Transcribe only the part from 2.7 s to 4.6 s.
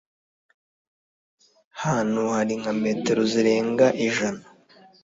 metero zirenga ijana